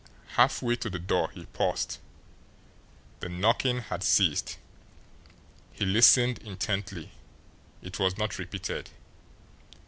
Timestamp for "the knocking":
3.19-3.81